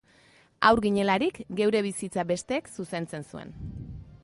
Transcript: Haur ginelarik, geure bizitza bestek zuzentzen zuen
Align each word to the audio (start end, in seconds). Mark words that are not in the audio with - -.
Haur 0.69 0.79
ginelarik, 0.85 1.37
geure 1.59 1.83
bizitza 1.87 2.25
bestek 2.33 2.73
zuzentzen 2.77 3.29
zuen 3.33 3.57